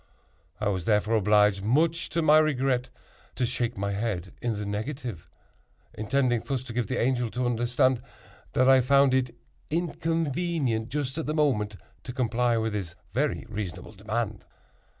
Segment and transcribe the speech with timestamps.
[0.59, 2.89] I was therefore obliged, much to my regret,
[3.35, 8.01] to shake my head in the negative—intending thus to give the Angel to understand
[8.53, 9.35] that I found it
[9.69, 14.43] inconvenient, just at that moment, to comply with his very reasonable demand!